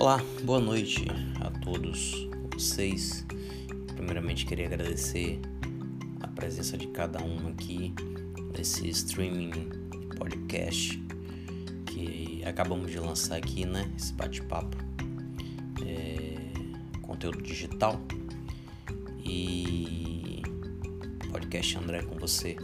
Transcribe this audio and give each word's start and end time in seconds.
Olá, 0.00 0.20
boa 0.42 0.58
noite 0.58 1.06
a 1.40 1.50
todos 1.60 2.28
vocês. 2.52 3.24
Primeiramente 3.94 4.44
queria 4.44 4.66
agradecer 4.66 5.40
a 6.20 6.26
presença 6.26 6.76
de 6.76 6.88
cada 6.88 7.22
um 7.22 7.48
aqui 7.48 7.94
nesse 8.58 8.88
streaming 8.88 9.52
podcast 10.18 11.00
que 11.86 12.42
acabamos 12.44 12.90
de 12.90 12.98
lançar 12.98 13.36
aqui, 13.36 13.64
né? 13.64 13.88
Esse 13.96 14.12
bate-papo, 14.14 14.76
é, 15.86 16.38
conteúdo 17.00 17.40
digital 17.40 17.98
e 19.24 20.42
podcast 21.30 21.78
André 21.78 22.02
com 22.02 22.16
você. 22.16 22.56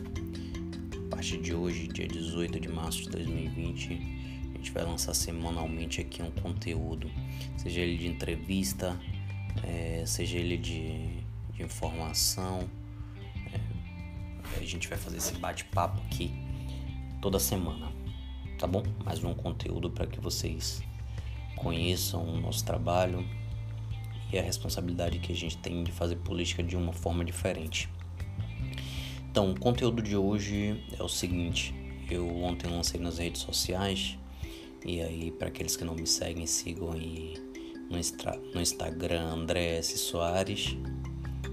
A 1.07 1.15
partir 1.15 1.39
de 1.39 1.55
hoje, 1.55 1.87
dia 1.87 2.09
18 2.09 2.59
de 2.59 2.69
março 2.69 3.03
de 3.03 3.11
2020 3.11 4.21
gente 4.61 4.73
vai 4.73 4.85
lançar 4.85 5.15
semanalmente 5.15 6.01
aqui 6.01 6.23
um 6.23 6.31
conteúdo, 6.31 7.11
seja 7.57 7.81
ele 7.81 7.97
de 7.97 8.09
entrevista, 8.09 8.99
é, 9.63 10.03
seja 10.07 10.39
ele 10.39 10.57
de, 10.57 11.23
de 11.53 11.63
informação. 11.63 12.69
É, 13.53 14.59
a 14.59 14.65
gente 14.65 14.89
vai 14.89 14.99
fazer 14.99 15.19
esse 15.19 15.35
bate-papo 15.35 16.01
aqui 16.07 16.33
toda 17.21 17.39
semana, 17.39 17.93
tá 18.59 18.67
bom? 18.67 18.83
Mais 19.05 19.23
um 19.23 19.35
conteúdo 19.35 19.91
para 19.91 20.07
que 20.07 20.21
vocês 20.21 20.83
conheçam 21.57 22.25
o 22.25 22.41
nosso 22.41 22.65
trabalho 22.65 23.27
e 24.33 24.39
a 24.39 24.43
responsabilidade 24.43 25.19
que 25.19 25.33
a 25.33 25.37
gente 25.37 25.59
tem 25.59 25.83
de 25.83 25.93
fazer 25.93 26.17
política 26.17 26.63
de 26.63 26.77
uma 26.77 26.93
forma 26.93 27.25
diferente. 27.25 27.89
Então, 29.31 29.53
o 29.53 29.59
conteúdo 29.59 30.03
de 30.03 30.17
hoje 30.17 30.83
é 30.99 31.03
o 31.03 31.09
seguinte: 31.09 31.75
eu 32.11 32.43
ontem 32.43 32.69
lancei 32.69 33.01
nas 33.01 33.19
redes 33.19 33.43
sociais 33.43 34.19
e 34.85 35.01
aí, 35.01 35.31
para 35.31 35.49
aqueles 35.49 35.77
que 35.77 35.85
não 35.85 35.95
me 35.95 36.07
seguem, 36.07 36.47
sigam 36.47 36.93
aí 36.93 37.35
no, 37.91 37.97
no 38.55 38.61
Instagram 38.61 39.23
André 39.23 39.79
S. 39.79 39.99
Soares, 39.99 40.77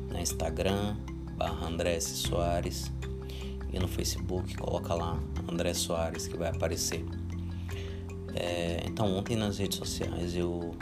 no 0.10 0.20
Instagram 0.20 0.96
barra 1.36 1.68
André 1.68 1.96
S. 1.96 2.16
Soares 2.16 2.92
e 3.72 3.80
no 3.80 3.88
Facebook 3.88 4.56
coloca 4.56 4.94
lá 4.94 5.22
André 5.52 5.74
Soares 5.74 6.28
que 6.28 6.38
vai 6.38 6.50
aparecer. 6.50 7.04
É, 8.34 8.84
então 8.86 9.16
ontem 9.16 9.36
nas 9.36 9.58
redes 9.58 9.78
sociais 9.78 10.36
eu 10.36 10.76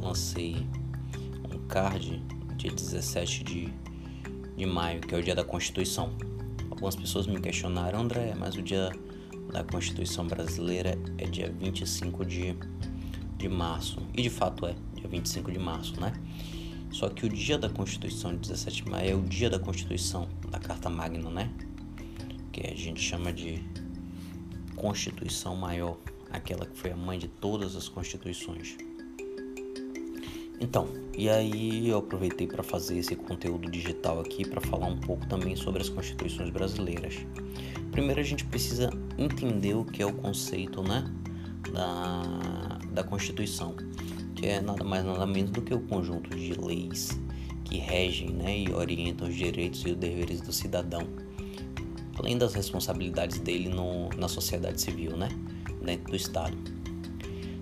lancei 0.00 0.66
um 1.52 1.58
card 1.68 2.22
dia 2.56 2.70
17 2.70 3.44
de, 3.44 3.72
de 4.56 4.66
maio, 4.66 5.00
que 5.00 5.14
é 5.14 5.18
o 5.18 5.22
dia 5.22 5.34
da 5.34 5.44
Constituição. 5.44 6.12
Algumas 6.70 6.96
pessoas 6.96 7.26
me 7.26 7.40
questionaram, 7.40 8.00
André, 8.00 8.34
mas 8.38 8.56
o 8.56 8.62
dia 8.62 8.90
da 9.52 9.62
Constituição 9.62 10.26
Brasileira 10.26 10.98
é 11.18 11.26
dia 11.26 11.52
25 11.52 12.24
de, 12.24 12.56
de 13.36 13.48
março. 13.48 13.98
E 14.16 14.22
de 14.22 14.30
fato 14.30 14.66
é, 14.66 14.74
dia 14.94 15.08
25 15.08 15.52
de 15.52 15.58
março, 15.58 16.00
né? 16.00 16.12
Só 16.90 17.08
que 17.08 17.26
o 17.26 17.28
dia 17.28 17.58
da 17.58 17.68
Constituição, 17.68 18.32
de 18.32 18.38
17 18.38 18.84
de 18.84 18.90
maio, 18.90 19.10
é 19.10 19.14
o 19.14 19.22
dia 19.22 19.50
da 19.50 19.58
Constituição, 19.58 20.28
da 20.50 20.58
Carta 20.58 20.88
Magna, 20.88 21.30
né? 21.30 21.50
Que 22.50 22.66
a 22.66 22.74
gente 22.74 23.00
chama 23.00 23.32
de 23.32 23.62
Constituição 24.74 25.54
Maior, 25.54 25.98
aquela 26.30 26.66
que 26.66 26.76
foi 26.76 26.90
a 26.90 26.96
mãe 26.96 27.18
de 27.18 27.28
todas 27.28 27.76
as 27.76 27.88
constituições. 27.88 28.76
Então, 30.62 30.86
e 31.18 31.28
aí 31.28 31.88
eu 31.88 31.98
aproveitei 31.98 32.46
para 32.46 32.62
fazer 32.62 32.96
esse 32.96 33.16
conteúdo 33.16 33.68
digital 33.68 34.20
aqui 34.20 34.48
para 34.48 34.60
falar 34.60 34.86
um 34.86 34.96
pouco 34.96 35.26
também 35.26 35.56
sobre 35.56 35.82
as 35.82 35.88
constituições 35.88 36.50
brasileiras. 36.50 37.16
Primeiro 37.90 38.20
a 38.20 38.22
gente 38.22 38.44
precisa 38.44 38.88
entender 39.18 39.74
o 39.74 39.84
que 39.84 40.00
é 40.00 40.06
o 40.06 40.12
conceito, 40.12 40.80
né, 40.84 41.04
da, 41.72 42.78
da 42.92 43.02
Constituição, 43.02 43.74
que 44.36 44.46
é 44.46 44.60
nada 44.60 44.84
mais 44.84 45.04
nada 45.04 45.26
menos 45.26 45.50
do 45.50 45.62
que 45.62 45.74
o 45.74 45.80
conjunto 45.80 46.30
de 46.30 46.54
leis 46.54 47.20
que 47.64 47.78
regem, 47.78 48.30
né, 48.30 48.60
e 48.60 48.72
orientam 48.72 49.26
os 49.26 49.34
direitos 49.34 49.82
e 49.84 49.90
os 49.90 49.96
deveres 49.96 50.40
do 50.40 50.52
cidadão, 50.52 51.08
além 52.20 52.38
das 52.38 52.54
responsabilidades 52.54 53.40
dele 53.40 53.68
no, 53.68 54.10
na 54.10 54.28
sociedade 54.28 54.80
civil, 54.80 55.16
né, 55.16 55.28
dentro 55.84 56.12
do 56.12 56.16
Estado. 56.16 56.56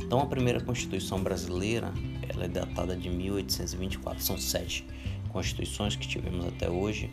Então 0.02 0.20
a 0.20 0.26
primeira 0.26 0.60
Constituição 0.60 1.22
brasileira 1.22 1.94
ela 2.40 2.46
é 2.46 2.48
datada 2.48 2.96
de 2.96 3.10
1824. 3.10 4.22
São 4.22 4.38
sete 4.38 4.86
constituições 5.28 5.94
que 5.94 6.08
tivemos 6.08 6.46
até 6.46 6.70
hoje 6.70 7.10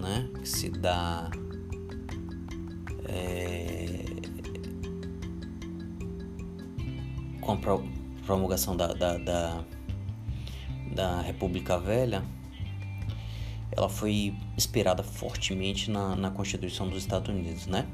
né? 0.00 0.28
Que 0.40 0.48
se 0.48 0.68
dá 0.68 1.30
é, 3.06 4.04
com 7.40 7.52
a 7.52 7.56
promulgação 8.24 8.76
da, 8.76 8.88
da, 8.88 9.18
da, 9.18 9.64
da 10.94 11.20
República 11.20 11.78
Velha, 11.78 12.24
ela 13.72 13.88
foi 13.88 14.34
inspirada 14.56 15.02
fortemente 15.02 15.90
na, 15.90 16.14
na 16.14 16.30
Constituição 16.30 16.88
dos 16.88 16.98
Estados 16.98 17.28
Unidos, 17.28 17.66
né? 17.66 17.86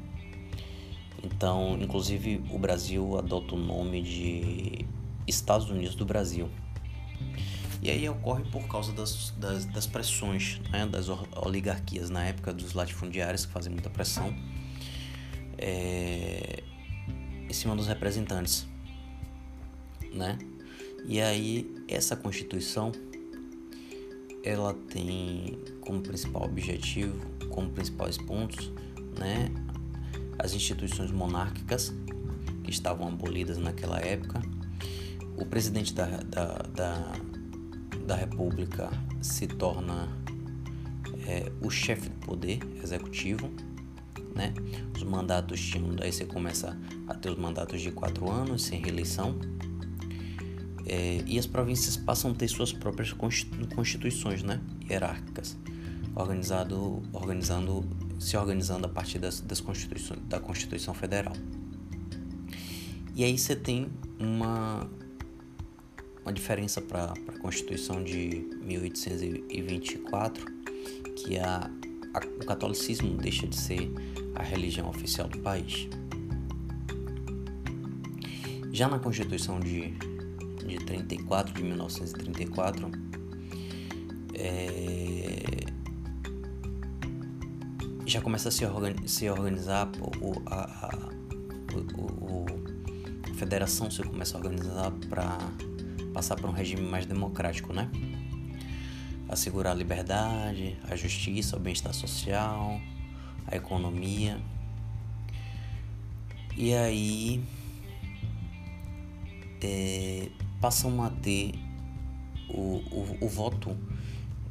Então, 1.23 1.79
inclusive, 1.81 2.43
o 2.51 2.59
Brasil 2.59 3.19
adota 3.19 3.55
o 3.55 3.59
nome 3.59 4.03
de 4.03 4.87
Estados 5.27 5.69
Unidos 5.71 5.95
do 5.95 6.05
Brasil. 6.05 6.49
E 7.83 7.91
aí 7.91 8.09
ocorre 8.09 8.45
por 8.45 8.67
causa 8.69 8.93
das, 8.93 9.31
das, 9.39 9.65
das 9.65 9.87
pressões 9.87 10.61
né, 10.71 10.87
das 10.87 11.07
oligarquias 11.37 12.11
na 12.11 12.25
época 12.25 12.53
dos 12.53 12.75
latifundiários 12.75 13.47
que 13.47 13.53
fazem 13.53 13.73
muita 13.73 13.89
pressão 13.89 14.35
é, 15.57 16.63
em 17.49 17.53
cima 17.53 17.75
dos 17.75 17.87
representantes 17.87 18.69
né? 20.13 20.39
E 21.07 21.21
aí 21.21 21.75
essa 21.89 22.15
Constituição 22.17 22.93
ela 24.43 24.75
tem 24.75 25.59
como 25.81 26.01
principal 26.01 26.45
objetivo, 26.45 27.19
como 27.51 27.71
principais 27.71 28.17
pontos, 28.17 28.73
né, 29.19 29.51
as 30.39 30.55
instituições 30.55 31.11
monárquicas 31.11 31.93
que 32.65 32.71
estavam 32.71 33.09
abolidas 33.09 33.59
naquela 33.59 33.99
época. 34.01 34.41
O 35.37 35.45
presidente 35.45 35.93
da, 35.95 36.07
da, 36.07 36.47
da, 36.75 37.13
da 38.07 38.15
República 38.15 38.91
se 39.21 39.47
torna 39.47 40.09
é, 41.27 41.51
o 41.61 41.71
chefe 41.71 42.09
do 42.09 42.27
poder 42.27 42.61
executivo, 42.83 43.51
né? 44.35 44.53
Os 44.95 45.03
mandatos 45.03 45.61
tinham, 45.61 45.95
daí 45.95 46.13
você 46.13 46.25
começa 46.25 46.79
a 47.07 47.15
ter 47.15 47.31
os 47.31 47.39
mandatos 47.39 47.81
de 47.81 47.91
quatro 47.91 48.31
anos 48.31 48.65
sem 48.65 48.81
reeleição. 48.81 49.39
É, 50.93 51.23
e 51.25 51.39
as 51.39 51.47
províncias 51.47 51.97
passam 51.97 52.33
a 52.33 52.35
ter 52.35 52.49
suas 52.49 52.73
próprias 52.73 53.13
constituições, 53.13 54.43
né? 54.43 54.61
Hierárquicas, 54.91 55.57
organizado, 56.17 57.01
organizando, 57.13 57.85
se 58.19 58.37
organizando 58.37 58.87
a 58.87 58.89
partir 58.89 59.21
das, 59.21 59.41
das 59.41 59.61
constituições 59.61 60.19
da 60.25 60.41
Constituição 60.41 60.93
Federal. 60.93 61.33
E 63.15 63.23
aí 63.23 63.39
você 63.39 63.55
tem 63.55 63.89
uma 64.19 64.91
uma 66.25 66.33
diferença 66.33 66.81
para 66.81 67.13
a 67.29 67.39
Constituição 67.39 68.03
de 68.03 68.47
1824, 68.63 70.45
que 71.17 71.39
a, 71.39 71.71
a, 72.15 72.19
o 72.41 72.47
catolicismo 72.47 73.17
deixa 73.17 73.47
de 73.47 73.57
ser 73.57 73.93
a 74.35 74.43
religião 74.43 74.89
oficial 74.89 75.29
do 75.29 75.39
país. 75.39 75.89
Já 78.73 78.89
na 78.89 78.99
Constituição 78.99 79.59
de, 79.59 79.95
de 80.71 80.85
34, 80.85 81.53
de 81.53 81.63
1934, 81.63 82.91
é, 84.35 85.67
já 88.07 88.21
começa 88.21 88.49
a 88.49 88.53
se, 88.53 88.65
organi 88.65 89.09
se 89.09 89.29
organizar 89.29 89.89
o, 90.01 90.43
a, 90.47 90.87
a, 90.87 90.99
o, 91.97 92.47
a 93.31 93.35
federação 93.35 93.91
se 93.91 94.03
começa 94.03 94.37
a 94.37 94.41
organizar 94.41 94.91
para 95.09 95.39
passar 96.13 96.37
para 96.37 96.49
um 96.49 96.53
regime 96.53 96.83
mais 96.83 97.07
democrático, 97.07 97.73
né? 97.73 97.89
Assegurar 99.29 99.73
a 99.73 99.77
liberdade, 99.77 100.77
a 100.89 100.97
justiça, 100.97 101.57
o 101.57 101.61
bem-estar 101.61 101.95
social, 101.95 102.81
a 103.47 103.57
economia. 103.57 104.41
E 106.57 106.75
aí 106.75 107.41
é, 109.63 110.29
passam 110.61 111.03
a 111.03 111.11
ter 111.11 111.53
o, 112.49 112.83
o, 112.91 113.19
o 113.23 113.29
voto 113.29 113.77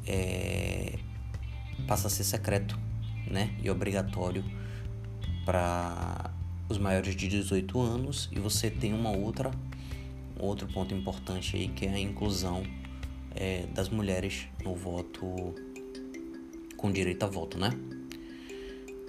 é, 0.07 0.97
passa 1.87 2.07
a 2.07 2.09
ser 2.09 2.23
secreto 2.23 2.79
né, 3.27 3.55
e 3.61 3.69
obrigatório 3.69 4.43
para 5.45 6.31
os 6.67 6.77
maiores 6.77 7.15
de 7.15 7.27
18 7.27 7.79
anos 7.79 8.29
e 8.31 8.39
você 8.39 8.69
tem 8.69 8.93
uma 8.93 9.11
outra 9.11 9.51
outro 10.37 10.67
ponto 10.67 10.93
importante 10.93 11.57
aí 11.57 11.67
que 11.67 11.85
é 11.85 11.93
a 11.93 11.99
inclusão 11.99 12.63
é, 13.35 13.65
das 13.67 13.89
mulheres 13.89 14.47
no 14.63 14.73
voto 14.75 15.53
com 16.77 16.91
direito 16.91 17.23
a 17.23 17.27
voto, 17.27 17.57
né? 17.57 17.71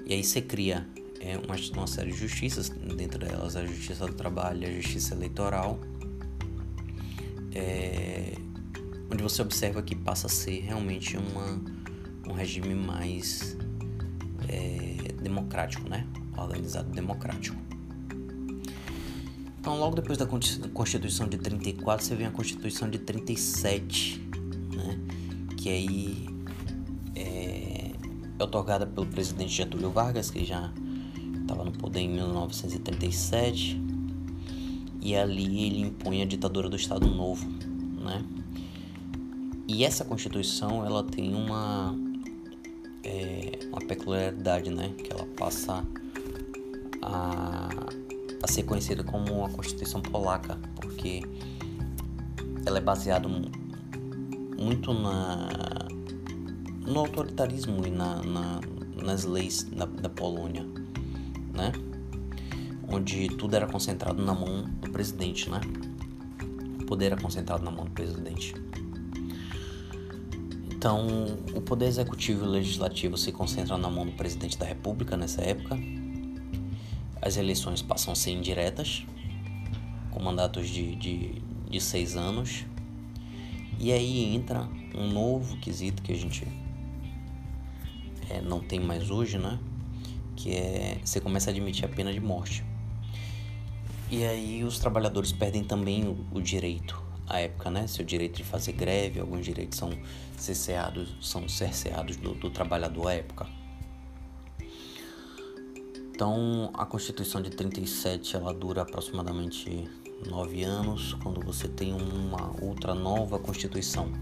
E 0.05 0.15
aí 0.15 0.25
você 0.25 0.43
cria 0.43 0.89
é, 1.21 1.39
uma, 1.39 1.55
uma 1.75 1.87
série 1.87 2.11
de 2.11 2.17
justiças, 2.17 2.69
dentro 2.69 3.19
delas 3.19 3.55
a 3.55 3.65
justiça 3.65 4.07
do 4.07 4.13
trabalho, 4.13 4.67
a 4.67 4.71
justiça 4.73 5.15
eleitoral, 5.15 5.79
é, 7.55 8.35
onde 9.11 9.23
você 9.23 9.43
observa 9.43 9.83
que 9.83 9.95
passa 9.95 10.27
a 10.27 10.31
ser 10.31 10.61
realmente 10.61 11.17
uma, 11.17 11.61
um 12.29 12.33
regime 12.33 12.75
mais 12.75 13.57
é, 14.49 15.13
democrático, 15.21 15.89
né? 15.89 16.07
Organizado 16.37 16.91
democrático. 16.91 17.57
Então, 19.61 19.79
logo 19.79 19.95
depois 19.95 20.17
da 20.17 20.27
Constituição 20.73 21.29
de 21.29 21.37
34, 21.37 22.05
você 22.05 22.17
vem 22.17 22.27
a 22.27 22.31
Constituição 22.31 22.89
de 22.89 22.99
37, 22.99 24.19
né? 24.75 24.99
que 25.59 25.69
aí 25.69 26.27
é, 27.15 27.93
é 28.39 28.43
otorgada 28.43 28.87
pelo 28.87 29.07
presidente 29.07 29.53
Getúlio 29.53 29.91
Vargas, 29.91 30.31
que 30.31 30.47
já 30.47 30.73
estava 31.43 31.63
no 31.63 31.73
poder 31.73 32.01
em 32.01 32.09
1937, 32.09 33.90
e 35.01 35.17
ali 35.17 35.67
ele 35.67 35.81
impõe 35.81 36.23
a 36.23 36.25
ditadura 36.25 36.69
do 36.69 36.77
Estado 36.77 37.07
Novo, 37.07 37.49
né? 38.03 38.25
E 39.67 39.85
essa 39.85 40.05
Constituição, 40.05 40.85
ela 40.85 41.05
tem 41.05 41.35
uma, 41.35 41.95
é, 43.05 43.59
uma 43.69 43.81
peculiaridade, 43.81 44.71
né? 44.71 44.93
Que 44.99 45.13
ela 45.13 45.27
passa 45.37 45.85
a 47.03 47.69
a 48.43 48.49
ser 48.49 48.63
conhecida 48.63 49.05
como 49.05 49.45
a 49.45 49.51
Constituição 49.51 50.01
Polaca, 50.01 50.59
porque 50.77 51.23
ela 52.65 52.79
é 52.79 52.81
baseada 52.81 53.29
muito 54.57 54.95
na, 54.95 55.49
no 56.87 57.01
autoritarismo 57.01 57.87
e 57.87 57.91
na, 57.91 58.23
na 58.23 58.61
nas 59.03 59.25
leis 59.25 59.63
da, 59.63 59.87
da 59.87 60.11
Polônia, 60.11 60.63
né? 61.55 61.73
Onde 62.93 63.29
tudo 63.29 63.55
era 63.55 63.67
concentrado 63.67 64.23
na 64.23 64.35
mão 64.35 64.65
do 64.65 64.91
presidente, 64.91 65.49
né? 65.49 65.61
O 66.81 66.87
poder 66.87 67.07
era 67.07 67.17
concentrado 67.17 67.65
na 67.65 67.71
mão 67.71 67.85
do 67.85 67.91
presidente. 67.93 68.55
Então, 70.73 71.07
o 71.55 71.61
poder 71.61 71.87
executivo 71.87 72.45
e 72.45 72.49
legislativo 72.49 73.17
se 73.17 73.31
concentra 73.31 73.77
na 73.77 73.89
mão 73.89 74.07
do 74.07 74.13
presidente 74.13 74.59
da 74.59 74.65
República 74.65 75.17
nessa 75.17 75.43
época 75.43 75.79
as 77.23 77.37
eleições 77.37 77.83
passam 77.83 78.13
a 78.13 78.17
ser 78.17 78.31
indiretas, 78.31 79.05
com 80.11 80.21
mandatos 80.21 80.69
de, 80.69 80.95
de, 80.97 81.43
de 81.69 81.81
seis 81.81 82.17
anos. 82.17 82.65
E 83.79 83.93
aí 83.93 84.35
entra 84.35 84.69
um 84.95 85.09
novo 85.09 85.57
quesito 85.59 86.03
que 86.03 86.13
a 86.13 86.17
gente 86.17 86.47
é, 88.29 88.41
não 88.41 88.61
tem 88.61 88.81
mais 88.81 89.11
hoje, 89.11 89.39
né? 89.39 89.59
Que 90.35 90.55
é 90.55 90.99
você 91.05 91.21
começa 91.21 91.51
a 91.51 91.53
admitir 91.53 91.85
a 91.85 91.89
pena 91.89 92.13
de 92.13 92.21
morte. 92.21 92.65
E 94.11 94.25
aí 94.25 94.65
os 94.65 94.81
trabalhadores 94.81 95.31
perdem 95.31 95.63
também 95.63 96.05
o, 96.05 96.27
o 96.33 96.43
direito 96.43 97.01
à 97.29 97.39
época, 97.39 97.71
né? 97.71 97.87
Seu 97.87 98.05
direito 98.05 98.39
de 98.39 98.45
fazer 98.45 98.73
greve, 98.73 99.21
alguns 99.21 99.45
direitos 99.45 99.79
são 99.79 99.91
cerceados, 100.37 101.15
são 101.21 101.49
cerceados 101.49 102.17
do, 102.17 102.35
do 102.35 102.51
trabalhador 102.51 103.07
à 103.07 103.15
época. 103.15 103.47
Então, 106.13 106.71
a 106.75 106.85
Constituição 106.85 107.41
de 107.41 107.51
37 107.51 108.35
ela 108.35 108.53
dura 108.53 108.83
aproximadamente 108.83 109.89
nove 110.29 110.65
anos, 110.65 111.15
quando 111.23 111.41
você 111.41 111.69
tem 111.69 111.95
uma 111.95 112.51
outra 112.61 112.95
nova 112.95 113.39
Constituição. 113.39 114.13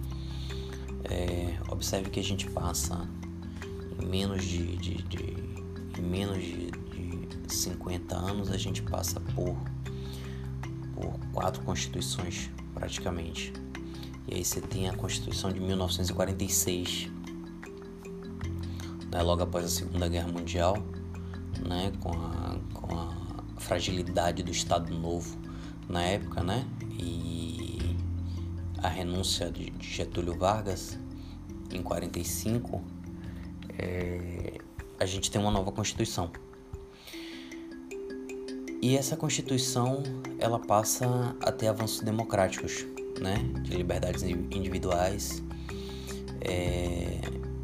É, 1.04 1.58
observe 1.72 2.10
que 2.10 2.20
a 2.20 2.24
gente 2.24 2.48
passa 2.50 3.08
em 4.00 4.06
menos 4.06 4.44
de, 4.44 4.76
de, 4.76 5.02
de 5.02 6.02
menos 6.02 6.44
de, 6.44 6.70
de 6.70 7.54
50 7.54 8.14
anos, 8.14 8.50
a 8.50 8.56
gente 8.56 8.82
passa 8.82 9.18
por, 9.18 9.56
por 10.98 11.18
quatro 11.32 11.62
constituições 11.62 12.50
praticamente. 12.74 13.52
E 14.26 14.34
aí 14.34 14.44
você 14.44 14.60
tem 14.60 14.88
a 14.88 14.92
Constituição 14.92 15.52
de 15.52 15.60
1946, 15.60 17.08
né, 19.10 19.22
logo 19.22 19.42
após 19.42 19.64
a 19.64 19.68
Segunda 19.68 20.08
Guerra 20.08 20.28
Mundial 20.28 20.76
né, 21.66 21.92
com 22.00 22.10
a, 22.10 22.58
com 22.74 22.94
a 22.94 23.60
fragilidade 23.60 24.42
do 24.42 24.50
Estado 24.50 24.92
Novo 24.92 25.38
na 25.88 26.02
época, 26.02 26.42
né, 26.42 26.66
e 26.98 27.96
a 28.82 28.88
renúncia 28.88 29.50
de 29.50 29.72
Getúlio 29.80 30.36
Vargas 30.36 30.98
em 31.72 31.82
45, 31.82 32.82
é, 33.78 34.58
a 34.98 35.06
gente 35.06 35.30
tem 35.30 35.40
uma 35.40 35.50
nova 35.50 35.72
Constituição. 35.72 36.30
E 38.80 38.96
essa 38.96 39.16
Constituição, 39.16 40.04
ela 40.38 40.56
passa 40.58 41.36
a 41.40 41.50
ter 41.50 41.66
avanços 41.66 42.00
democráticos, 42.00 42.86
né, 43.20 43.34
de 43.62 43.76
liberdades 43.76 44.22
individuais, 44.22 45.42
é, 46.40 47.18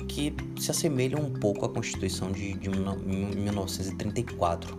que 0.09 0.35
se 0.59 0.73
assemelham 0.73 1.21
um 1.21 1.33
pouco 1.33 1.65
à 1.65 1.69
Constituição 1.69 2.33
de, 2.33 2.55
de 2.55 2.69
1934. 2.69 4.77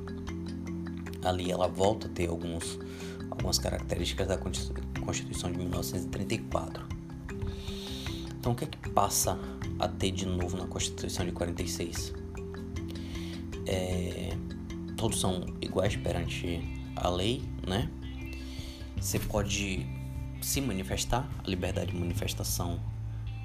Ali 1.23 1.51
ela 1.51 1.69
volta 1.69 2.07
a 2.07 2.09
ter 2.09 2.27
alguns, 2.27 2.77
algumas 3.31 3.57
características 3.57 4.27
da 4.27 4.37
Constituição 4.37 5.49
de 5.51 5.57
1934. 5.57 6.85
Então 8.37 8.51
o 8.51 8.55
que 8.55 8.65
é 8.65 8.67
que 8.67 8.89
passa 8.89 9.39
a 9.79 9.87
ter 9.87 10.11
de 10.11 10.25
novo 10.25 10.57
na 10.57 10.67
Constituição 10.67 11.25
de 11.25 11.31
46? 11.31 12.13
É, 13.65 14.35
todos 14.95 15.19
são 15.19 15.45
iguais 15.75 15.95
perante 15.97 16.61
a 16.95 17.09
lei, 17.09 17.43
né? 17.67 17.89
Você 18.95 19.19
pode 19.19 19.85
se 20.41 20.61
manifestar, 20.61 21.29
a 21.43 21.49
liberdade 21.49 21.91
de 21.91 21.97
manifestação 21.97 22.79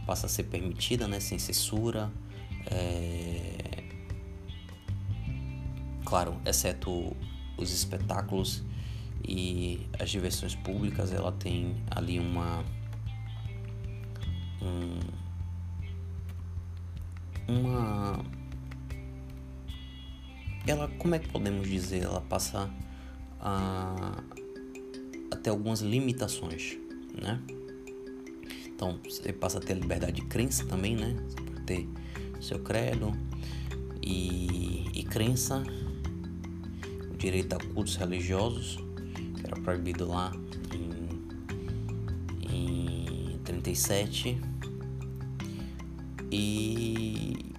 passa 0.07 0.27
a 0.27 0.29
ser 0.29 0.45
permitida, 0.45 1.09
né, 1.09 1.19
sem 1.19 1.39
censura. 1.39 2.11
É... 2.67 3.83
Claro, 6.05 6.41
exceto 6.47 7.17
os 7.57 7.73
espetáculos 7.73 8.63
e 9.27 9.87
as 9.99 10.11
diversões 10.11 10.55
públicas, 10.55 11.13
ela 11.13 11.33
tem 11.33 11.77
ali 11.91 12.19
uma 12.19 12.65
um, 14.63 14.99
uma 17.49 18.25
ela, 20.67 20.89
como 20.99 21.15
é 21.15 21.19
que 21.19 21.29
podemos 21.29 21.69
dizer, 21.69 22.03
ela 22.03 22.21
passa 22.21 22.71
a, 23.41 24.23
a 25.31 25.37
ter 25.37 25.51
algumas 25.51 25.81
limitações, 25.81 26.77
né? 27.21 27.41
Então, 28.67 28.99
você 29.05 29.33
passa 29.33 29.59
a 29.59 29.61
ter 29.61 29.75
a 29.75 29.77
liberdade 29.77 30.13
de 30.21 30.23
crença 30.23 30.65
também, 30.67 30.97
né? 30.97 31.17
Você 31.29 31.37
pode 31.37 31.61
ter 31.63 31.89
seu 32.41 32.59
credo 32.61 33.13
e, 34.03 34.87
e 34.95 35.03
crença, 35.05 35.63
o 37.13 37.17
direito 37.17 37.55
a 37.55 37.59
cultos 37.59 37.97
religiosos, 37.97 38.77
que 39.37 39.47
era 39.47 39.61
proibido 39.61 40.09
lá 40.09 40.33
em, 42.49 43.35
em 43.35 43.39
37. 43.45 44.41
E 46.33 47.55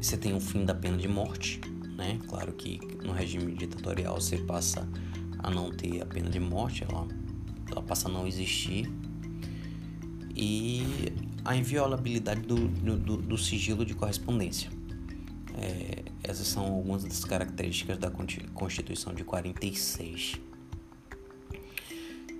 você 0.00 0.16
tem 0.16 0.34
o 0.34 0.40
fim 0.40 0.64
da 0.64 0.74
pena 0.74 0.96
de 0.96 1.08
morte, 1.08 1.60
né? 1.96 2.18
Claro 2.28 2.52
que 2.52 2.78
no 3.02 3.12
regime 3.12 3.54
ditatorial 3.54 4.20
você 4.20 4.38
passa 4.38 4.88
a 5.38 5.50
não 5.50 5.70
ter 5.70 6.02
a 6.02 6.06
pena 6.06 6.28
de 6.28 6.40
morte, 6.40 6.84
ela, 6.88 7.06
ela 7.70 7.82
passa 7.82 8.08
a 8.08 8.12
não 8.12 8.26
existir 8.26 8.90
e 10.34 10.82
a 11.44 11.56
inviolabilidade 11.56 12.42
do, 12.42 12.68
do, 12.68 13.16
do 13.16 13.38
sigilo 13.38 13.84
de 13.84 13.94
correspondência. 13.94 14.70
É, 15.54 16.04
essas 16.22 16.46
são 16.46 16.66
algumas 16.66 17.04
das 17.04 17.24
características 17.24 17.96
da 17.98 18.10
Constituição 18.10 19.14
de 19.14 19.24
46. 19.24 20.34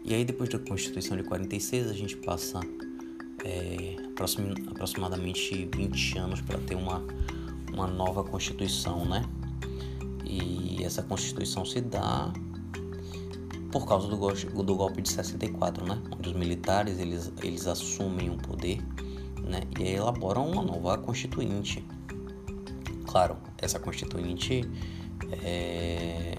E 0.05 0.15
aí, 0.15 0.25
depois 0.25 0.51
da 0.51 0.59
Constituição 0.59 1.17
de 1.17 1.23
46, 1.25 1.89
a 1.89 1.93
gente 1.95 2.17
passa 2.19 2.61
é, 3.45 3.97
aproximadamente 4.71 5.69
20 5.75 6.19
anos 6.19 6.41
para 6.41 6.59
ter 6.59 6.75
uma, 6.75 7.03
uma 7.73 7.87
nova 7.87 8.23
Constituição, 8.23 9.05
né? 9.05 9.25
E 10.37 10.85
essa 10.85 11.03
Constituição 11.03 11.65
se 11.65 11.81
dá 11.81 12.33
por 13.73 13.87
causa 13.87 14.09
do, 14.09 14.63
do 14.63 14.77
golpe 14.77 15.03
de 15.03 15.11
64, 15.11 15.85
né? 15.85 16.01
Onde 16.17 16.29
os 16.29 16.35
militares 16.35 16.99
eles, 16.99 17.33
eles 17.43 17.67
assumem 17.67 18.31
o 18.31 18.37
poder 18.37 18.81
né? 19.43 19.61
e 19.79 19.89
elaboram 19.89 20.51
uma 20.51 20.63
nova 20.63 20.99
constituinte. 20.99 21.85
Claro, 23.07 23.37
essa 23.59 23.79
constituinte 23.79 24.63
é, 25.43 26.37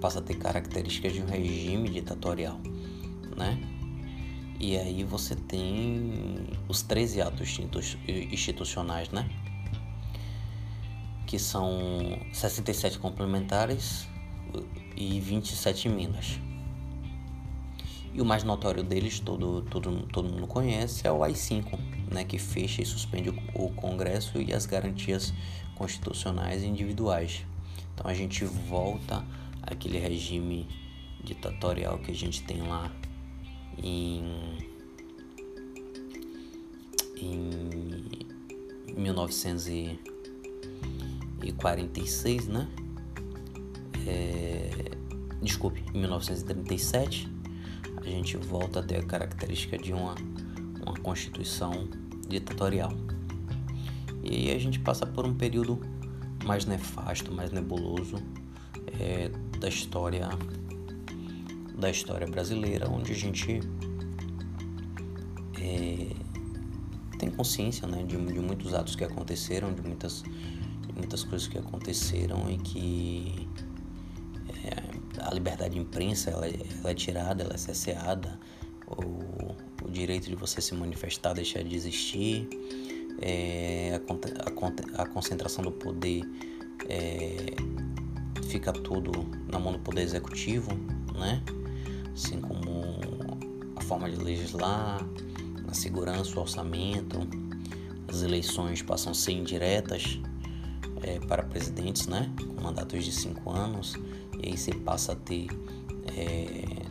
passa 0.00 0.18
a 0.18 0.22
ter 0.22 0.34
características 0.34 1.12
de 1.12 1.22
um 1.22 1.26
regime 1.26 1.88
ditatorial, 1.88 2.60
né? 3.36 3.60
E 4.58 4.76
aí 4.76 5.02
você 5.02 5.34
tem 5.34 6.46
os 6.68 6.82
13 6.82 7.20
atos 7.20 7.58
institucionais, 8.30 9.10
né? 9.10 9.28
Que 11.32 11.38
são 11.38 12.18
67 12.30 12.98
complementares, 12.98 14.06
e 14.94 15.18
27 15.18 15.88
Minas. 15.88 16.38
E 18.12 18.20
o 18.20 18.24
mais 18.26 18.44
notório 18.44 18.82
deles, 18.82 19.18
todo, 19.18 19.62
todo, 19.62 20.06
todo 20.08 20.28
mundo 20.28 20.46
conhece, 20.46 21.06
é 21.06 21.10
o 21.10 21.24
AI-5, 21.24 21.78
né, 22.12 22.22
que 22.24 22.38
fecha 22.38 22.82
e 22.82 22.84
suspende 22.84 23.30
o, 23.30 23.34
o 23.54 23.70
Congresso 23.72 24.42
e 24.42 24.52
as 24.52 24.66
garantias 24.66 25.32
constitucionais 25.74 26.62
e 26.62 26.66
individuais. 26.66 27.46
Então 27.94 28.10
a 28.10 28.12
gente 28.12 28.44
volta 28.44 29.24
àquele 29.62 29.96
regime 29.96 30.68
ditatorial 31.24 31.98
que 31.98 32.10
a 32.10 32.14
gente 32.14 32.42
tem 32.42 32.60
lá 32.60 32.92
em, 33.82 34.58
em 37.16 38.02
1946, 41.42 42.48
né? 42.48 42.68
é, 44.06 44.90
desculpe, 45.40 45.84
em 45.94 46.00
1937, 46.00 47.30
a 47.96 48.04
gente 48.04 48.36
volta 48.36 48.80
a 48.80 48.82
ter 48.82 48.96
a 48.96 49.02
característica 49.02 49.78
de 49.78 49.92
uma, 49.92 50.14
uma 50.84 50.94
constituição 50.98 51.88
ditatorial. 52.28 52.92
E 54.22 54.50
aí 54.50 54.56
a 54.56 54.58
gente 54.58 54.78
passa 54.78 55.06
por 55.06 55.26
um 55.26 55.34
período 55.34 55.80
mais 56.44 56.64
nefasto, 56.64 57.32
mais 57.32 57.50
nebuloso 57.50 58.16
é, 58.98 59.30
da 59.58 59.68
história 59.68 60.28
da 61.76 61.90
história 61.90 62.26
brasileira, 62.28 62.88
onde 62.88 63.10
a 63.10 63.14
gente 63.14 63.60
é, 65.58 66.08
tem 67.18 67.30
consciência 67.30 67.88
né, 67.88 68.04
de, 68.04 68.16
de 68.16 68.38
muitos 68.38 68.72
atos 68.72 68.94
que 68.94 69.02
aconteceram, 69.02 69.72
de 69.74 69.82
muitas, 69.82 70.22
muitas 70.94 71.24
coisas 71.24 71.48
que 71.48 71.58
aconteceram 71.58 72.50
e 72.50 72.58
que 72.58 73.48
a 75.20 75.34
liberdade 75.34 75.74
de 75.74 75.80
imprensa 75.80 76.30
ela, 76.30 76.46
é, 76.46 76.54
ela 76.80 76.90
é 76.90 76.94
tirada, 76.94 77.42
ela 77.42 77.54
é 77.54 77.56
cesseada, 77.56 78.38
o, 78.86 79.54
o 79.84 79.90
direito 79.90 80.28
de 80.28 80.34
você 80.34 80.60
se 80.60 80.74
manifestar 80.74 81.34
deixa 81.34 81.62
de 81.62 81.74
existir, 81.74 82.48
é, 83.20 84.00
a, 84.00 85.00
a, 85.00 85.02
a, 85.02 85.06
concentração 85.06 85.62
do 85.62 85.70
poder 85.70 86.22
é, 86.88 87.54
fica 88.48 88.72
tudo 88.72 89.26
na 89.48 89.58
mão 89.58 89.72
do 89.72 89.78
poder 89.78 90.02
executivo, 90.02 90.70
né? 91.14 91.42
Assim 92.12 92.40
como 92.40 92.96
a 93.76 93.80
forma 93.82 94.10
de 94.10 94.16
legislar, 94.16 95.06
a 95.68 95.74
segurança, 95.74 96.38
o 96.38 96.42
orçamento, 96.42 97.20
as 98.08 98.22
eleições 98.22 98.82
passam 98.82 99.12
a 99.12 99.14
ser 99.14 99.32
indiretas 99.32 100.20
é, 101.02 101.18
para 101.20 101.42
presidentes, 101.42 102.06
né? 102.06 102.32
Com 102.38 102.62
mandatos 102.62 103.04
de 103.04 103.12
cinco 103.12 103.50
anos 103.50 103.96
e 104.42 104.48
aí 104.48 104.56
você 104.56 104.74
passa 104.74 105.12
a 105.12 105.16
ter 105.16 105.46
é, 106.16 106.82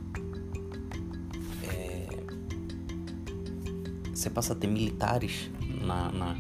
é, 1.63 2.07
você 4.13 4.29
passa 4.29 4.53
a 4.53 4.55
ter 4.55 4.67
militares 4.67 5.49
na, 5.81 6.11
na, 6.11 6.37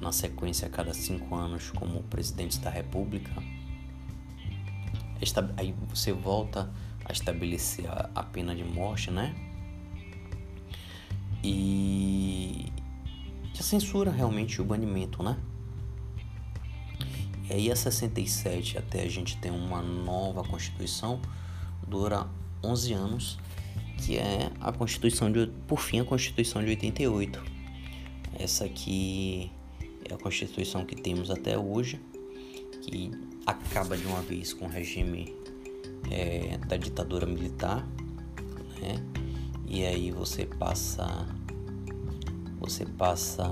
na 0.00 0.12
sequência 0.12 0.68
a 0.68 0.70
cada 0.70 0.94
cinco 0.94 1.34
anos 1.34 1.70
como 1.70 2.02
presidentes 2.04 2.58
da 2.58 2.70
república 2.70 3.32
aí 5.56 5.74
você 5.88 6.12
volta 6.12 6.70
a 7.04 7.12
estabelecer 7.12 7.88
a, 7.88 8.10
a 8.14 8.22
pena 8.22 8.54
de 8.54 8.62
morte 8.62 9.10
né 9.10 9.34
e 11.42 12.66
a 13.58 13.62
censura 13.62 14.10
realmente 14.10 14.60
o 14.60 14.64
banimento 14.64 15.22
né 15.22 15.36
e 17.48 17.52
aí 17.52 17.70
a 17.70 17.76
67 17.76 18.78
até 18.78 19.02
a 19.02 19.08
gente 19.08 19.36
ter 19.36 19.50
uma 19.50 19.82
nova 19.82 20.42
Constituição 20.42 21.20
dura 21.86 22.26
11 22.62 22.92
anos, 22.94 23.38
que 23.98 24.16
é 24.16 24.50
a 24.60 24.72
Constituição 24.72 25.30
de 25.30 25.46
por 25.68 25.80
fim 25.80 26.00
a 26.00 26.04
Constituição 26.04 26.62
de 26.62 26.70
88. 26.70 27.42
Essa 28.38 28.64
aqui 28.64 29.50
é 30.08 30.14
a 30.14 30.18
Constituição 30.18 30.84
que 30.84 30.96
temos 30.96 31.30
até 31.30 31.58
hoje, 31.58 32.00
que 32.82 33.10
acaba 33.46 33.96
de 33.96 34.06
uma 34.06 34.22
vez 34.22 34.52
com 34.52 34.64
o 34.64 34.68
regime 34.68 35.34
é, 36.10 36.58
da 36.66 36.76
ditadura 36.76 37.26
militar, 37.26 37.86
né? 38.80 39.02
E 39.66 39.84
aí 39.84 40.10
você 40.10 40.46
passa, 40.46 41.26
você 42.58 42.86
passa 42.86 43.44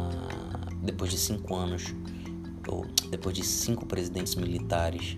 depois 0.83 1.11
de 1.11 1.19
cinco 1.19 1.55
anos 1.55 1.95
ou 2.69 2.87
depois 3.11 3.35
de 3.35 3.45
cinco 3.45 3.87
presidentes 3.87 4.35
militares, 4.35 5.17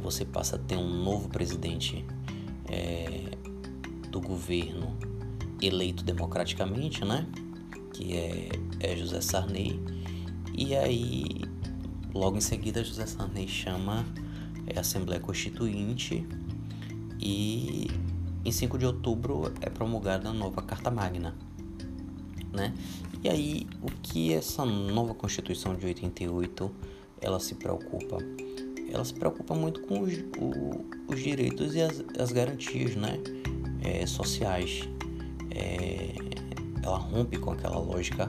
você 0.00 0.24
passa 0.24 0.56
a 0.56 0.58
ter 0.58 0.76
um 0.76 1.04
novo 1.04 1.28
presidente 1.28 2.04
é, 2.66 3.36
do 4.10 4.20
governo 4.20 4.96
eleito 5.60 6.02
democraticamente, 6.02 7.04
né? 7.04 7.26
Que 7.92 8.16
é, 8.16 8.48
é 8.80 8.96
José 8.96 9.20
Sarney. 9.20 9.80
E 10.54 10.74
aí, 10.74 11.42
logo 12.14 12.36
em 12.36 12.40
seguida, 12.40 12.82
José 12.82 13.06
Sarney 13.06 13.46
chama 13.46 14.04
é, 14.66 14.76
a 14.76 14.80
Assembleia 14.80 15.20
Constituinte 15.20 16.26
e 17.18 17.88
em 18.44 18.50
5 18.50 18.78
de 18.78 18.86
outubro 18.86 19.52
é 19.60 19.68
promulgada 19.68 20.30
a 20.30 20.32
nova 20.32 20.62
Carta 20.62 20.90
Magna, 20.90 21.34
né? 22.52 22.72
E 23.22 23.28
aí, 23.28 23.66
o 23.82 23.90
que 24.02 24.32
essa 24.32 24.64
nova 24.64 25.14
Constituição 25.14 25.74
de 25.74 25.84
88 25.84 26.70
ela 27.20 27.38
se 27.38 27.54
preocupa? 27.54 28.16
Ela 28.90 29.04
se 29.04 29.12
preocupa 29.12 29.54
muito 29.54 29.82
com 29.82 30.00
os, 30.00 30.14
o, 30.38 30.86
os 31.06 31.20
direitos 31.20 31.74
e 31.74 31.82
as, 31.82 32.02
as 32.18 32.32
garantias, 32.32 32.96
né? 32.96 33.18
É, 33.82 34.06
sociais. 34.06 34.88
É, 35.50 36.14
ela 36.82 36.96
rompe 36.96 37.36
com 37.36 37.50
aquela 37.50 37.78
lógica 37.78 38.26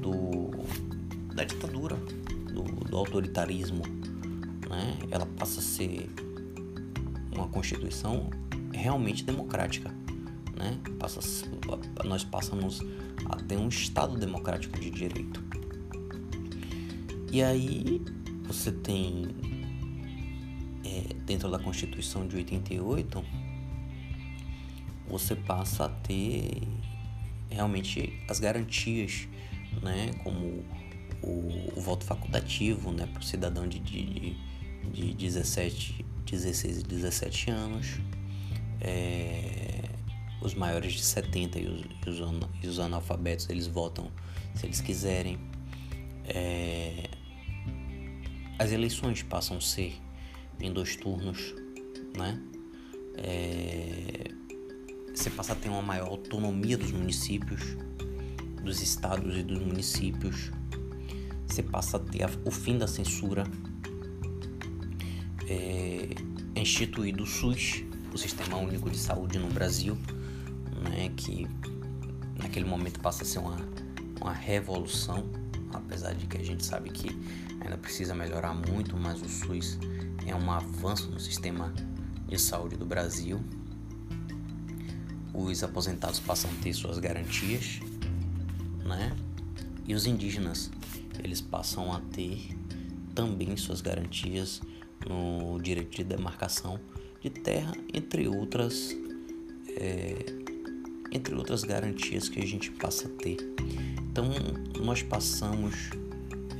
do, 0.00 0.50
da 1.34 1.44
ditadura, 1.44 1.96
do, 2.50 2.62
do 2.62 2.96
autoritarismo, 2.96 3.82
né? 4.70 4.96
Ela 5.10 5.26
passa 5.26 5.60
a 5.60 5.62
ser 5.62 6.10
uma 7.30 7.46
Constituição 7.48 8.30
realmente 8.72 9.22
democrática, 9.22 9.90
né? 10.56 10.78
Passa, 10.98 11.20
nós 12.04 12.24
passamos 12.24 12.80
a 13.26 13.36
ter 13.36 13.56
um 13.56 13.68
Estado 13.68 14.16
democrático 14.16 14.78
de 14.78 14.90
direito. 14.90 15.42
E 17.32 17.42
aí 17.42 18.00
você 18.46 18.70
tem 18.70 19.34
dentro 21.24 21.50
da 21.50 21.58
Constituição 21.58 22.26
de 22.26 22.36
88, 22.36 23.24
você 25.08 25.34
passa 25.34 25.86
a 25.86 25.88
ter 25.88 26.62
realmente 27.50 28.22
as 28.28 28.38
garantias, 28.38 29.28
né, 29.82 30.10
como 30.22 30.64
o, 31.22 31.72
o 31.76 31.80
voto 31.80 32.04
facultativo, 32.04 32.92
né, 32.92 33.06
para 33.06 33.20
o 33.20 33.24
cidadão 33.24 33.66
de, 33.66 33.78
de, 33.80 34.36
de 34.92 35.14
17, 35.14 36.04
16 36.30 36.80
e 36.80 36.82
17 36.82 37.50
anos, 37.50 38.00
é, 38.80 39.73
os 40.44 40.54
maiores 40.54 40.92
de 40.92 41.02
70 41.02 41.58
e 41.58 41.66
os, 41.66 41.80
e 42.06 42.10
os, 42.10 42.18
e 42.62 42.66
os 42.66 42.78
analfabetos 42.78 43.48
eles 43.48 43.66
votam 43.66 44.10
se 44.54 44.66
eles 44.66 44.80
quiserem. 44.80 45.38
É, 46.26 47.10
as 48.58 48.70
eleições 48.70 49.22
passam 49.22 49.56
a 49.56 49.60
ser 49.60 49.94
em 50.60 50.72
dois 50.72 50.96
turnos, 50.96 51.54
né? 52.16 52.40
É, 53.16 54.30
você 55.14 55.30
passa 55.30 55.52
a 55.52 55.56
ter 55.56 55.68
uma 55.68 55.82
maior 55.82 56.08
autonomia 56.08 56.76
dos 56.76 56.92
municípios, 56.92 57.76
dos 58.62 58.82
estados 58.82 59.36
e 59.36 59.42
dos 59.42 59.58
municípios. 59.58 60.50
Você 61.46 61.62
passa 61.62 61.96
a 61.96 62.00
ter 62.00 62.26
o 62.44 62.50
fim 62.50 62.78
da 62.78 62.86
censura. 62.86 63.44
É 65.46 66.60
instituído 66.60 67.24
o 67.24 67.26
SUS, 67.26 67.84
o 68.12 68.18
Sistema 68.18 68.56
Único 68.56 68.88
de 68.88 68.96
Saúde 68.96 69.38
no 69.38 69.48
Brasil, 69.48 69.98
né, 70.88 71.10
que 71.16 71.46
naquele 72.38 72.66
momento 72.66 73.00
passa 73.00 73.22
a 73.22 73.26
ser 73.26 73.38
uma, 73.38 73.56
uma 74.20 74.32
revolução, 74.32 75.28
apesar 75.72 76.14
de 76.14 76.26
que 76.26 76.38
a 76.38 76.44
gente 76.44 76.64
sabe 76.64 76.90
que 76.90 77.08
ainda 77.60 77.76
precisa 77.76 78.14
melhorar 78.14 78.54
muito, 78.54 78.96
mas 78.96 79.20
o 79.20 79.28
SUS 79.28 79.78
é 80.26 80.34
um 80.34 80.50
avanço 80.50 81.10
no 81.10 81.18
sistema 81.18 81.72
de 82.26 82.38
saúde 82.38 82.76
do 82.76 82.86
Brasil. 82.86 83.40
Os 85.32 85.62
aposentados 85.62 86.20
passam 86.20 86.50
a 86.50 86.62
ter 86.62 86.72
suas 86.72 86.98
garantias, 86.98 87.80
né? 88.84 89.14
E 89.86 89.94
os 89.94 90.06
indígenas, 90.06 90.70
eles 91.22 91.40
passam 91.40 91.92
a 91.92 92.00
ter 92.00 92.56
também 93.14 93.56
suas 93.56 93.80
garantias 93.80 94.62
no 95.08 95.60
direito 95.60 95.96
de 95.96 96.04
demarcação 96.04 96.80
de 97.20 97.30
terra, 97.30 97.72
entre 97.92 98.28
outras, 98.28 98.96
é, 99.76 100.43
entre 101.14 101.34
outras 101.34 101.62
garantias 101.62 102.28
que 102.28 102.40
a 102.40 102.46
gente 102.46 102.70
passa 102.72 103.06
a 103.06 103.10
ter. 103.10 103.36
Então, 104.10 104.28
nós 104.80 105.02
passamos 105.02 105.90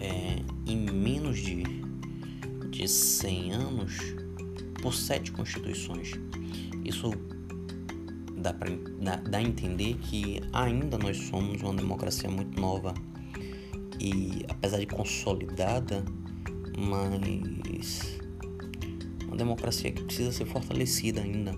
é, 0.01 0.37
em 0.67 0.77
menos 0.77 1.41
de, 1.41 1.65
de 2.71 2.89
100 2.89 3.53
anos 3.53 3.99
por 4.81 4.95
sete 4.95 5.33
constituições. 5.33 6.13
Isso 6.85 7.11
dá, 8.37 8.53
para 8.53 8.71
dá, 9.01 9.17
dá 9.17 9.39
a 9.39 9.43
entender 9.43 9.95
que 9.95 10.41
ainda 10.53 10.97
nós 10.99 11.17
somos 11.17 11.63
uma 11.63 11.75
democracia 11.75 12.31
muito 12.31 12.61
nova 12.61 12.95
e 13.99 14.45
apesar 14.49 14.79
de 14.79 14.87
consolidada, 14.87 16.05
mas 16.77 18.19
uma 19.27 19.37
democracia 19.37 19.91
que 19.91 20.03
precisa 20.03 20.31
ser 20.31 20.45
fortalecida 20.45 21.23
ainda. 21.23 21.53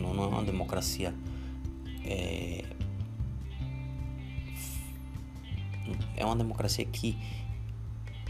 Não, 0.00 0.14
não 0.14 0.24
é 0.24 0.26
uma 0.28 0.44
democracia 0.44 1.14
é, 2.12 2.64
é 6.16 6.24
uma 6.24 6.36
democracia 6.36 6.84
que 6.84 7.16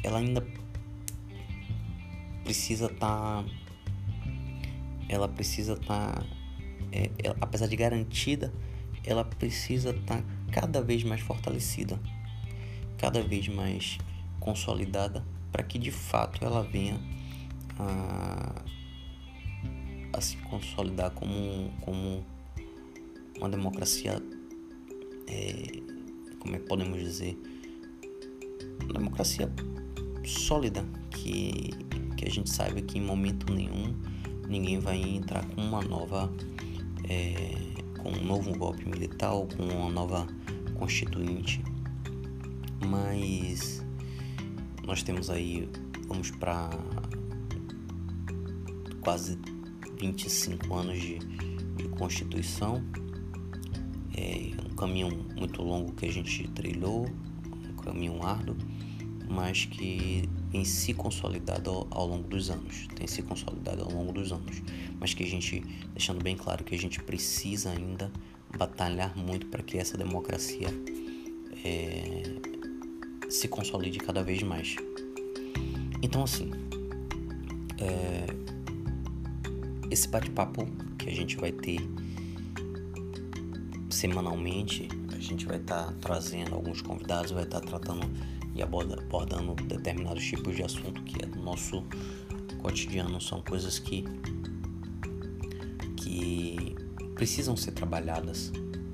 ela 0.03 0.19
ainda 0.19 0.47
precisa 2.45 2.87
estar 2.87 3.43
tá, 3.43 3.45
ela 5.09 5.29
precisa 5.29 5.75
estar 5.75 6.15
tá, 6.21 6.27
é, 6.91 7.05
é, 7.05 7.37
apesar 7.41 7.67
de 7.67 7.77
garantida 7.77 8.53
ela 9.05 9.25
precisa 9.25 9.91
estar 9.91 10.19
tá 10.19 10.25
cada 10.51 10.83
vez 10.83 11.03
mais 11.05 11.21
fortalecida 11.21 11.99
cada 12.99 13.23
vez 13.23 13.49
mais 13.49 13.99
consolidada 14.39 15.25
para 15.51 15.63
que 15.63 15.79
de 15.79 15.91
fato 15.91 16.45
ela 16.45 16.63
venha 16.63 17.01
a, 17.79 18.63
a 20.13 20.21
se 20.21 20.37
consolidar 20.39 21.11
como, 21.11 21.71
como 21.81 22.25
uma 23.43 23.49
democracia 23.49 24.23
é, 25.27 25.81
como 26.39 26.55
é 26.55 26.61
que 26.61 26.67
podemos 26.67 26.97
dizer 27.01 27.37
uma 28.85 28.93
democracia 28.93 29.53
sólida, 30.25 30.85
que, 31.11 31.71
que 32.17 32.25
a 32.25 32.31
gente 32.31 32.49
saiba 32.49 32.81
que 32.81 32.99
em 32.99 33.01
momento 33.01 33.53
nenhum 33.53 33.95
ninguém 34.49 34.79
vai 34.79 34.97
entrar 34.97 35.45
com 35.47 35.61
uma 35.61 35.83
nova, 35.83 36.33
é, 37.09 37.35
com 38.01 38.11
um 38.11 38.25
novo 38.25 38.57
golpe 38.57 38.89
militar 38.89 39.33
ou 39.33 39.49
com 39.49 39.65
uma 39.65 39.91
nova 39.91 40.25
constituinte. 40.79 41.63
Mas 42.87 43.85
nós 44.87 45.03
temos 45.03 45.31
aí, 45.31 45.69
vamos 46.07 46.31
para 46.31 46.71
quase 49.01 49.37
25 49.99 50.75
anos 50.75 51.01
de, 51.01 51.19
de 51.19 51.89
Constituição. 51.91 52.85
É 54.17 54.53
um 54.71 54.75
caminho 54.75 55.11
muito 55.37 55.63
longo 55.63 55.93
que 55.93 56.07
a 56.07 56.13
gente 56.13 56.47
trilhou, 56.49 57.07
um 57.07 57.83
caminho 57.83 58.23
árduo 58.23 58.57
mas 59.33 59.65
que 59.65 60.29
tem 60.51 60.65
se 60.65 60.93
consolidado 60.93 61.71
ao, 61.71 61.89
ao, 61.91 62.07
longo 62.07 62.29
dos 62.29 62.51
anos, 62.51 62.87
tem 62.95 63.07
se 63.07 63.23
consolidado 63.23 63.83
ao 63.83 63.91
longo 63.91 64.13
dos 64.13 64.31
anos, 64.31 64.63
mas 65.01 65.15
que 65.15 65.23
a 65.23 65.27
gente, 65.27 65.61
deixando 65.95 66.23
bem 66.23 66.37
claro 66.37 66.63
que 66.63 66.75
a 66.75 66.79
gente 66.79 67.03
precisa 67.03 67.71
ainda 67.71 68.13
batalhar 68.57 69.17
muito 69.17 69.47
para 69.47 69.63
que 69.63 69.79
essa 69.79 69.97
democracia 69.97 70.69
é, 71.65 72.23
se 73.31 73.49
consolide 73.49 73.99
cada 73.99 74.23
vez 74.23 74.43
mais. 74.43 74.77
Então, 76.03 76.25
assim, 76.25 76.51
é, 77.79 78.27
esse 79.91 80.09
bate-papo 80.09 80.67
que 80.99 81.09
a 81.09 81.13
gente 81.13 81.37
vai 81.37 81.53
ter 81.53 81.81
semanalmente, 84.03 84.89
a 85.15 85.21
gente 85.21 85.47
vai 85.47 85.59
estar 85.59 85.85
tá 85.85 85.95
trazendo 86.01 86.57
alguns 86.57 86.83
convidados, 86.83 87.31
vai 87.31 87.45
estar 87.45 87.61
tá 87.61 87.67
tratando 87.69 88.11
e 88.53 88.61
abordando 88.61 89.55
determinados 89.55 90.25
tipos 90.25 90.57
de 90.57 90.65
assunto 90.65 91.01
que 91.05 91.23
é 91.23 91.27
do 91.27 91.41
nosso 91.41 91.85
cotidiano, 92.61 93.21
são 93.21 93.41
coisas 93.43 93.79
que, 93.79 94.05
que 95.97 96.75
precisam 97.15 97.57
ser 97.57 97.71
trabalhadas 97.73 98.51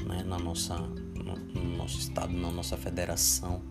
né, 0.07 0.23
na 0.25 0.39
nossa, 0.39 0.77
no, 0.77 1.37
no 1.55 1.77
nosso 1.79 1.99
estado, 1.99 2.35
na 2.35 2.51
nossa 2.51 2.77
federação, 2.77 3.63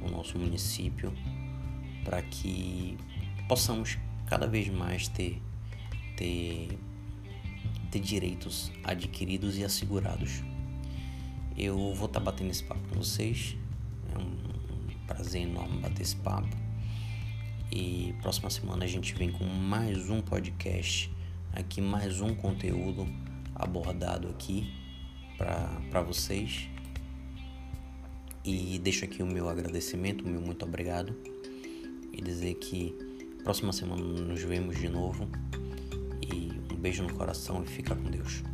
no 0.00 0.10
nosso 0.10 0.38
município, 0.38 1.12
para 2.02 2.22
que 2.22 2.96
possamos 3.46 3.98
cada 4.24 4.46
vez 4.46 4.70
mais 4.70 5.06
ter, 5.06 5.38
ter, 6.16 6.78
ter 7.90 8.00
direitos 8.00 8.72
adquiridos 8.82 9.58
e 9.58 9.64
assegurados. 9.64 10.42
Eu 11.60 11.76
vou 11.92 12.06
estar 12.06 12.20
tá 12.20 12.20
batendo 12.20 12.52
esse 12.52 12.62
papo 12.62 12.80
com 12.88 13.02
vocês. 13.02 13.56
É 14.14 14.18
um 14.18 15.06
prazer 15.08 15.42
enorme 15.42 15.80
bater 15.80 16.02
esse 16.02 16.14
papo. 16.14 16.56
E 17.72 18.14
próxima 18.22 18.48
semana 18.48 18.84
a 18.84 18.86
gente 18.86 19.12
vem 19.16 19.32
com 19.32 19.44
mais 19.44 20.08
um 20.08 20.20
podcast, 20.20 21.12
aqui 21.52 21.80
mais 21.80 22.20
um 22.20 22.32
conteúdo 22.32 23.08
abordado 23.56 24.28
aqui 24.28 24.72
para 25.36 26.00
vocês. 26.00 26.68
E 28.44 28.78
deixo 28.78 29.04
aqui 29.04 29.20
o 29.20 29.26
meu 29.26 29.48
agradecimento, 29.48 30.24
o 30.24 30.28
meu 30.28 30.40
muito 30.40 30.64
obrigado. 30.64 31.12
E 32.12 32.22
dizer 32.22 32.54
que 32.54 32.94
próxima 33.42 33.72
semana 33.72 34.00
nos 34.00 34.44
vemos 34.44 34.78
de 34.78 34.88
novo. 34.88 35.28
E 36.22 36.52
um 36.72 36.76
beijo 36.76 37.02
no 37.02 37.12
coração 37.14 37.64
e 37.64 37.66
fica 37.66 37.96
com 37.96 38.08
Deus. 38.08 38.44